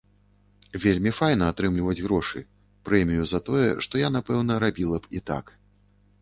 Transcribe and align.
Вельмі 0.85 1.11
файна 1.17 1.49
атрымліваць 1.53 2.03
грошы, 2.05 2.41
прэмію 2.89 3.27
за 3.33 3.39
тое, 3.51 3.69
што 3.87 4.03
я, 4.03 4.09
напэўна, 4.17 4.57
рабіла 4.65 4.97
б 5.05 5.15
і 5.21 5.23
так. 5.31 5.55